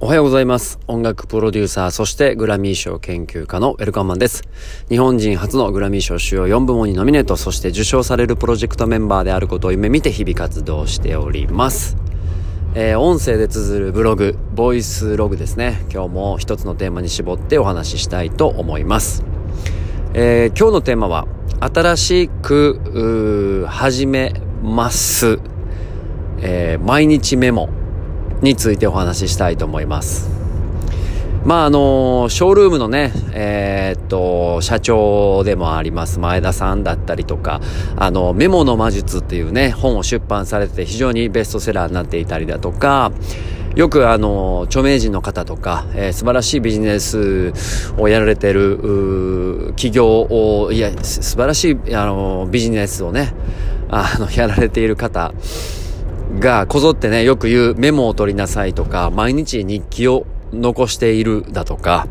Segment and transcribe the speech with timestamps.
[0.00, 0.78] おはようございます。
[0.86, 4.42] 音楽プロデューサー、そしてグラミー賞研究家のウェルカンマンです。
[4.88, 11.96] 日本人初のグラミー賞主要4部門にノミネート、そして受賞されるプロジェクトメンバーであることを夢見て日々活動しております。
[12.74, 15.84] えー、音声で綴るブログ、ボイスログですね。
[15.92, 19.24] 今日も一つのテーマに絞ってお話ししたいと思います。
[20.12, 21.26] えー、今日のテーマは、
[21.60, 25.38] 新しく、始めます。
[26.40, 27.68] えー、毎日メモ
[28.44, 30.30] についてお話ししたいと思います。
[31.44, 37.60] まああの、ショールームのね、えー、っと、社長でもあります前田さんだったりとか、
[37.96, 43.12] あの、メモの魔術っていうね、本を出版されて非常にベストセラーになっていたりだとか、
[43.76, 47.52] よくあの、著名人の方とか、えー、素晴らしいビジネス
[47.98, 53.34] をやられてる、企業を、いや、素晴らしい、あの、ビジネスをね、
[53.90, 55.34] あの、やられている方、
[56.38, 62.06] がこぞってね、よく言うメモを取りなさいとか、毎日日記を残しているだとか、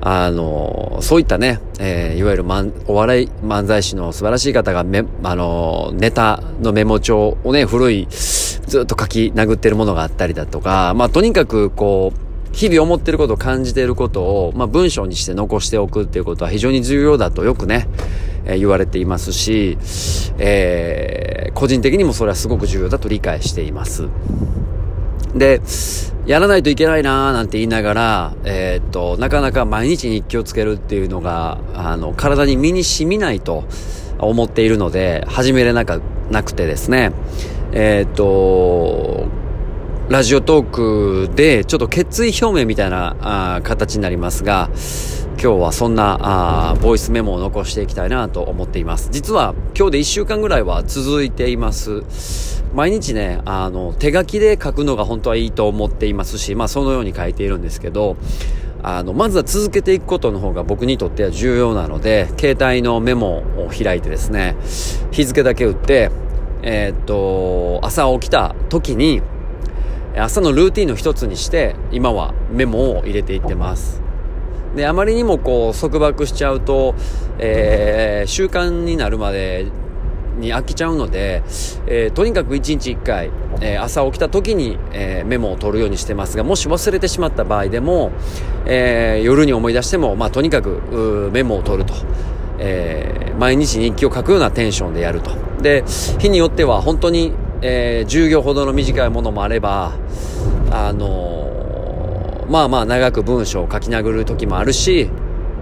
[0.00, 17.88] あの、そういったね、えー、いわゆるまんお笑い漫才師の素晴らしい方がめ、あの、ネタのメモ帳をね、古い、ずっと書き殴ってるものがあったりだとか、まあ、とにかくこう、日々思ってること感じていることを、まあ、文章にして残しておくっていうことは非常に重要だとよくね、
[18.46, 19.78] え、言われていますし、
[20.38, 24.08] えー、個人的にもそれはすごく重要だと理解しています。
[25.34, 25.60] で、
[26.26, 33.64] やらないといけないなーなんて言いながら、えー、っと、なかなか毎日日記をつけるっていうのが、あの、体に身に染みないと
[34.18, 36.00] 思っているので、始めれなか
[36.30, 37.12] なくてですね、
[37.72, 39.26] えー、っと、
[40.08, 43.16] ラジオトークでちょっと決意表明みたいな
[43.56, 44.70] あ形になりますが、
[45.40, 49.08] 今日はそんなあボイスメモを残していきたいなと思っています。
[49.12, 52.64] 実は今日で1週間ぐらいは続いています。
[52.74, 58.16] 毎日ね、あの、手書きで書くのが本当はいいと思っていますし、まあそのように書いているんですけど、
[58.82, 64.56] あの、まずは続けていくことの方が僕にとっては重要なので、携帯のメモを開いてですね、
[65.10, 66.10] 日付だけ打って、
[66.62, 69.22] えー、っと、朝起きた時に、
[70.16, 74.03] 朝のルーティンの一つにして今はメモを入れていってます
[74.74, 76.94] であまりにもこう束縛しちゃうと、
[77.38, 79.66] えー、習慣になるまで
[80.38, 81.42] に飽きちゃうので、
[81.86, 83.30] えー、とにかく1日1回、
[83.60, 88.10] えー、朝起きた時に、えー、メモを取るようにしてますがもし忘れてしまった場合でも、
[88.66, 91.94] え夜に思い出しても、まあ、とにかくメモを取ると。
[92.58, 95.32] え毎日日記を書くようなテンションでやると。
[95.60, 95.82] で、
[96.18, 97.32] 日によっては本当に
[97.66, 99.94] えー、10行ほどの短いものもあれば、
[100.70, 101.63] あの、
[102.48, 105.10] まあまあ長く文章を書き殴る時もあるし、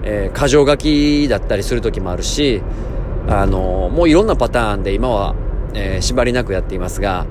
[0.03, 2.61] えー、箇条書きだったりする時もあるし、
[3.27, 5.35] あのー、もういろんなパターンで今は、
[5.73, 7.25] えー、縛りなくやっていますが、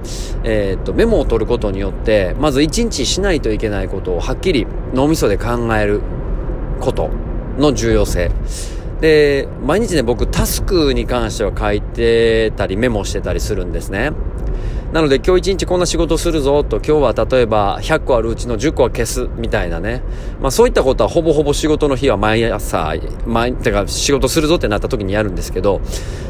[0.44, 6.00] えっと、メモを取ることによって、まず一日しないといけないことをはっきり脳みそで考える
[6.80, 7.10] こと
[7.58, 8.30] の重要性。
[9.00, 14.12] で、毎日ね、僕タスクに関しては書いてたりメモしてたりするんですね。
[14.92, 20.02] なので今日一日こんな仕事するぞと今日は例えば100個あるうちの10個は消すみたいなね。
[20.38, 22.92] まあそういったことはほぼほぼ仕事の日は毎朝、
[23.26, 25.80] 毎、てか仕事するぞってなった時にやるんですけど、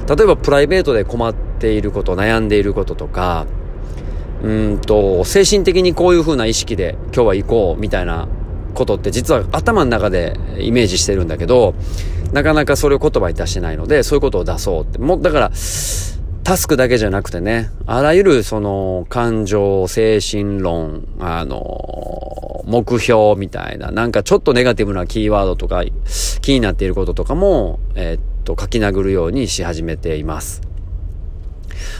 [0.08, 3.46] 例えばプライベートで困っていること、悩んでいることとか、
[4.44, 8.28] うんと、精神的にこういう風な意識で今日は行こうみたいな
[8.74, 11.74] ことって実は頭の中でイメージしてるんだけど、
[12.32, 14.98] なかなかそれを言葉に出してないので、そういうことを出そうって。
[14.98, 15.50] もう、だから、
[16.44, 25.84] タスクだけじゃなくてね、あらゆるその感情、精神論、あの、目標みたいな、なんかちょっとネガティブなキーワードとか
[26.40, 30.71] 気になっていることとかも、えー、っと、書き殴るようにし始めています。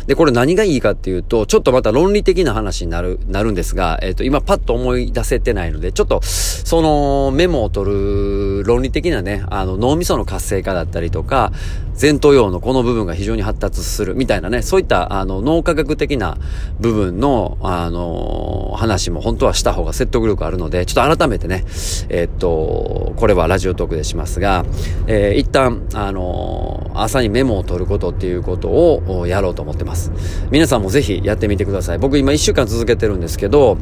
[0.07, 11.53] で、これ何がいいかっていうと、ちょっとまた論理的な話になる、なるんですが、えっ、ー、と、今パッと思い出せてないので、ちょっと、そのメモを取る論理的なね、あの、脳みその活性化だったりとか、
[12.01, 16.39] 前頭葉のこの部分が非常に発達するみたいなね、そういった、あの、脳科学的な
[16.81, 21.65] 部分の、あの、話も本当はした方が説得力あるので、ちょっと改めてね、
[22.09, 24.65] えっ、ー、と、これはラジオトークでしますが、
[25.07, 30.13] えー、一旦、あの、朝にメモを取ることっていうことをやろうと思ってます。
[30.51, 31.99] 皆さんもぜひやってみてください。
[31.99, 33.79] 僕今1週間続けてるんですけど、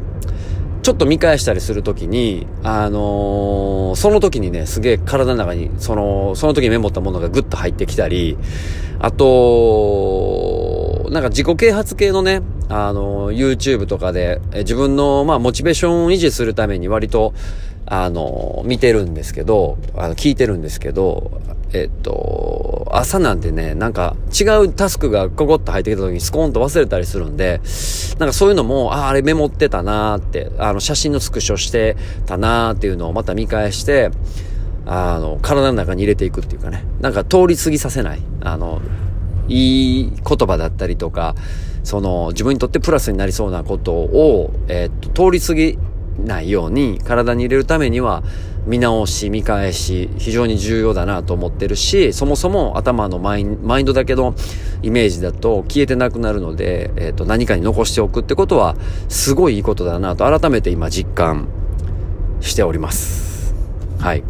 [0.83, 8.35] ちょっと見返したりするときに、あのー、その時にね、すげえ体の中に、その、その時にメモったものがグッと入ってきたり、
[8.99, 10.80] あと、
[11.11, 17.33] なんか自己啓発系のね、あの、YouTube とかで、自分の、まあ、モチベーションを維持するために割と、
[17.85, 21.41] あの、見てるんですけど、あの、聞いてるんですけど、
[21.73, 27.59] えっと、朝なんてね、なんか違うタスクがココッと入ってきた時にスコーンと忘れたりするんで、
[28.17, 34.11] なんかそういうのも、ああ、あれメモってたなーって、あの写真のスクショしてたなーっていうのをまた見返して、
[34.85, 38.21] あの、体の中に入れていくっていうかね、なんか通り過ぎさせない。
[38.39, 38.81] あの、
[39.51, 41.35] いい言葉だったりとか、
[41.83, 45.77] その自分にとってプラスになりそうなことを、えー、っと、通り過ぎ
[46.25, 48.23] ないように体に入れるためには
[48.65, 54.35] 見直し、見返し、非常に重要だなと思ってるし、そもそも頭のマインマインドだけの
[54.83, 58.75] イメージだと消えてなくなるので、えっ、と、何かに残しておくってことは、
[59.09, 61.47] すごいいいことだなと改めて今実感
[62.39, 63.55] しております。
[63.99, 64.23] はい。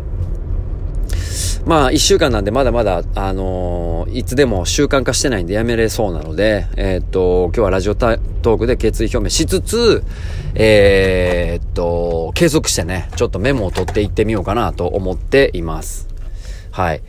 [1.65, 10.03] まあ、一週間なんでまだまだ、あのー、いつでも習慣化してないんでやめれそうなので、えー、っと、今日はラジオトークで決意表明しつつ、
[10.55, 16.07] えー、っと、継続してね、ちょっとメモを取っていってみようかなと思っています。
[16.71, 17.01] はい。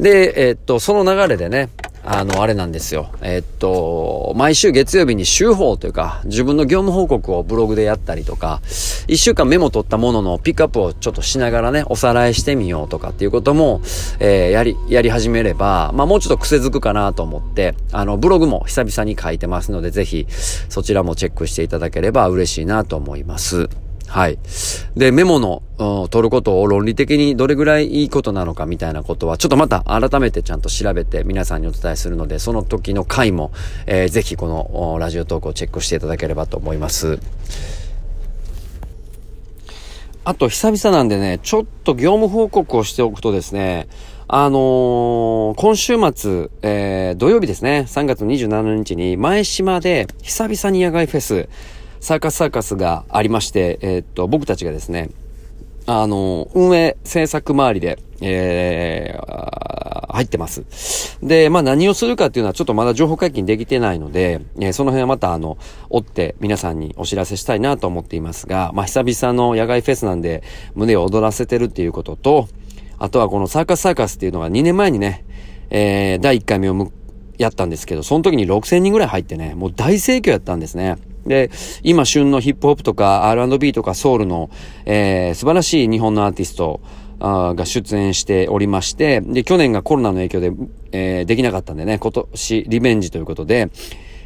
[0.00, 1.68] で、えっと、その流れでね、
[2.04, 3.10] あの、あれなんですよ。
[3.22, 8.60] えっと、毎週月曜日に週報というか、自分の業務報告をブログでやったりとか、
[9.06, 13.82] 一週間メモ取ったもののピックアップをちょっとしながらね、おさらいしてみようとかっていうことも、
[14.18, 20.26] えー、やり、やり始めれば、まあもうちょっと癖づくかなと思って、あの、ブログも久々に書いてますので、ぜひ、
[20.68, 23.68] そちらもチェックしていただければ嬉しいなと思います。
[24.12, 24.38] はい。
[24.94, 25.62] で、メモの、
[26.10, 33.52] 取ることを論理的にどれぐらいいいことなのかみたいなことは、ちょっとまた改めてちゃんと調べて皆さんにお伝えするので、その時の回も、
[33.86, 37.18] えー、ぜひこのラジオトークをチェックしていただければと思います。
[40.24, 43.88] あと、久々なんでね、ちょっと業務報告をしておくとですね、
[44.28, 51.48] あのー、今週末、えー、土曜日ですね、3月27日に前島で久々に野外フェス、
[52.00, 55.10] サーカスサーカスがありまして、えー、っと、僕たちがですね、
[55.86, 60.64] あの、運営制作周りで、えー、入ってます。
[61.22, 65.58] で、まあ何をするかっていうのはちょっとまだ情報解禁できてないので、えー、その辺はまたあの、
[65.90, 70.42] 追って皆さんにお知らせしたいなと思っていますが、まあ久々の野外フェスなんで
[70.74, 72.48] 胸を躍らせてるっていうことと、
[72.98, 75.24] あとはこのサーカスサーカスっていうのが2年前にね、
[75.70, 76.92] えー、第1回目を
[77.38, 80.96] やったんですけど、その時に6000人ぐらい入ってね、もう大盛況やったんですね。
[81.26, 81.50] で、
[81.82, 84.50] 今旬のヒップホップとか R&B とかソウルの、
[84.84, 86.80] えー、素晴らしい日本のアーティスト
[87.20, 90.52] が出演しておりまして、で、去年がコロナの影響で、
[90.92, 93.70] えー、できなかったんでね、今年リベンジということで、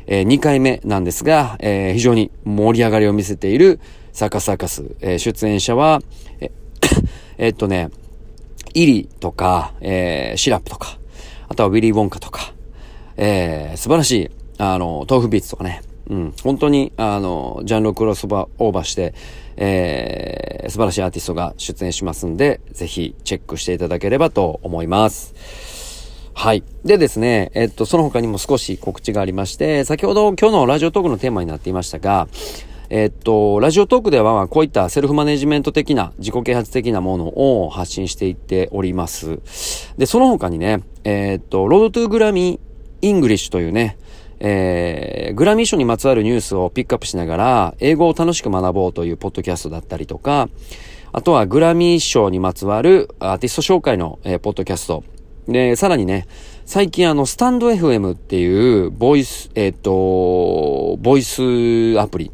[0.06, 3.80] えー、2回目なんですが、えー、非常に盛り上がりを見せている
[4.12, 6.00] サーカスサーカス、えー、出演者は、
[6.40, 6.50] え
[7.38, 7.90] えっとね、
[8.72, 10.98] イリとか、えー、シラップとか、
[11.48, 12.54] あとはウィリー・ウォンカとか、
[13.16, 19.14] えー、素晴らしい、あの、豆腐ビーツとかね、うん、本当に、あの、ジャンルクロスバーオーバーして、
[19.56, 25.34] えー、素晴らしいアーティストが出演しますんで、ぜひチェックしていただければと思います。
[26.34, 26.62] はい。
[26.84, 32.28] でですね、えっと、その他にも少し告知がありまして、先ほど今日のラジオトークのテーマになっていましたが、
[32.88, 39.40] えっと、ラジオトークでは、こういったセルフマネジメント的な、自己啓発的なものを発信していっております。
[39.96, 42.60] で、その他にね、えっと、 Road to Grammy
[43.02, 43.96] English というね、
[44.40, 50.48] えー、グラミー賞にまつわるニュースをピックアップしながら、英語を楽しく学ぼうというポッドキャストだったりとか、
[51.12, 55.04] あとはグラミー賞にまつわるアーティスト紹介の、えー、ポッドキャスト。
[55.48, 56.26] で、さらにね、
[56.64, 62.32] 最近あの、スタンド FM っていう、ボイス、えっ、ー、と、ボイスアプリ。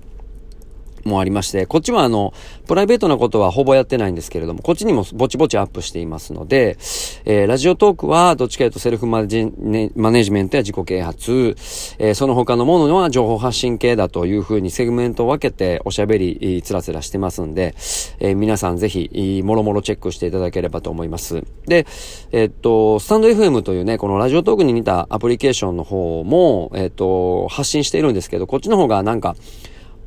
[1.04, 2.32] もありまして、こっちはあの、
[2.66, 6.76] プライベートなことはほぼやってないんですけれども、こっちにもぼちぼちアップしていますので、
[7.24, 11.56] えー、ラジオトークはどっちかというとセルフマネマネジメントや自己啓発、
[11.98, 17.74] えー、その他のものは情報発信系だというふうにセグメントを分けておしゃべり、つらつらしてますんで、
[18.20, 21.42] えー、皆さんぜひ、もろもろチェックしていただければと思います。
[21.66, 21.86] で、
[22.32, 29.36] えっと、スタンド FM というね、このラジオトークに似たアプリケーションの方も、えっと、発信しているんですけど、こっちの方がなんか、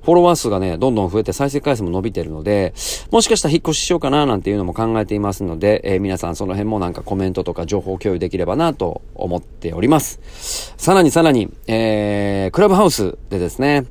[0.05, 2.75] フォロワー数がね、どんどん増えて再生回数も伸びてるので、
[3.11, 10.73] もしかしたら引っ越ししようかななんていうのも考えていますので、えー、皆さんその辺もなんかコメントとか情報共有できればなと思っております。
[10.77, 13.85] さらにさらに、えー、クラブハウスでですね、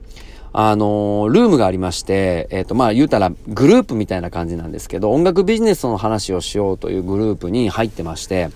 [0.57, 8.51] あのー、ルームがありまして、えっ、ー、と、まあ、言うたら、グループみたいな感じなんですけど、音楽ビジネスの話をしようというグループに入ってまして、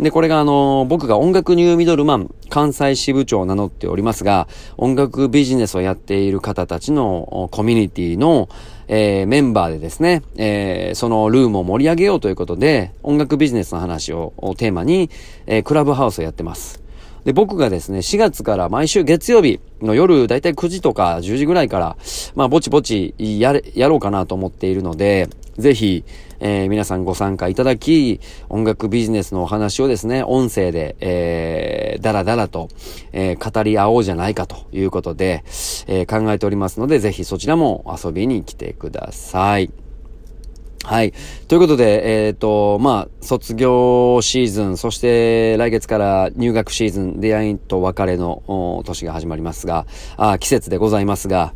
[0.00, 8.48] で、これがあの、僕が音楽ニューミドルマン、関西支部長を名乗っておりますが、音楽ビジネスをやっている方たちのコミュニティの、
[8.86, 15.10] えー、メンバーでですね、えー、そのルームを盛り上げようということで、音楽ビジネスの話をテーマに、
[15.46, 16.80] えー、クラブハウスをやってます。
[17.24, 21.96] で、僕がですね、4月から毎週月曜日の夜、だいたい9時とか10時ぐらいから、
[22.36, 26.04] まあ、ぼちぼちやれ、やろうかなと思っているので、ぜひ、
[26.40, 32.68] えー、皆さんご参加いただき、音楽ビジネスのお話をですね、音声で、えー、だらだらと、
[33.12, 35.44] えー、語り合おうじゃないかということで、
[35.88, 39.70] えー、考えておりますので、ぜひそちらも遊びに来てください。
[40.84, 41.12] はい。
[41.48, 49.86] ということで、えっ、ー、と、まあ、卒業シーズン、そして来月から入学シーズン、出会いと別れの年が始まりますが、
[50.16, 51.52] あ季節でございますが、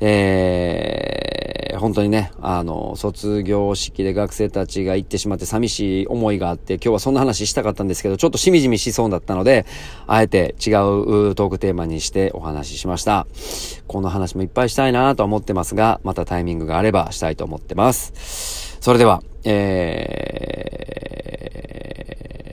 [0.00, 9.66] えー、本当にね、あの、卒業式で学生たちが行ってしまって寂しい思いがあって、今日はそんな話したかったんですけど、ちょっとしみじみしそうだったので、
[10.06, 13.26] あえて違うトークテーマにしてお話ししました。
[13.86, 18.78] この話もいっぱいしたいなと思ってますが、またタイミングがあればしたいと思ってます。
[18.80, 20.56] それでは、え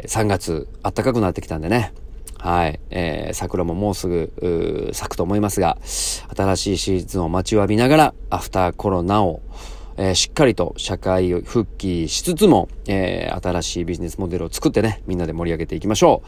[0.06, 1.94] ー、3月、暖かくなってきたんでね、
[2.44, 2.80] はい。
[2.90, 5.78] えー、桜ももうすぐ、咲くと思いますが、
[6.36, 9.40] 新しいシーズンを待ちわびながら、アフターコロナを、
[9.96, 16.28] えー、しっかりと社会復帰しつつも、えー、新しいビジネスモデルを作ってね、みんなで盛り上げていきましょう。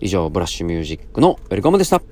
[0.00, 2.02] 以上、ブラッシュミュージックのウェルカムでした。